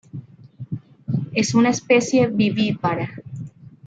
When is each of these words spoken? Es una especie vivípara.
Es 1.31 1.53
una 1.53 1.69
especie 1.69 2.25
vivípara. 2.25 3.21